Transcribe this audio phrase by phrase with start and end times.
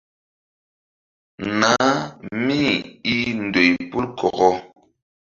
[1.59, 1.91] Nah
[2.45, 4.49] míi ndoy pol kɔkɔ.